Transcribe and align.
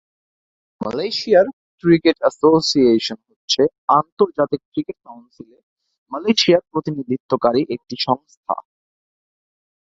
মালয়েশিয়ার 0.81 1.47
cricket 1.83 2.17
association 2.21 3.19
হচ্ছে 3.29 3.61
আন্তর্জাতিক 3.99 4.61
ক্রিকেট 4.71 4.97
কাউন্সিলে 5.05 5.57
মালয়েশিয়ার 6.11 6.63
প্রতিনিধিত্বকারী 6.71 7.61
একটি 7.75 7.95
সংস্থা। 8.07 8.55